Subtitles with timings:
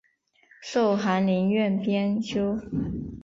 [0.63, 2.57] 授翰林院编修。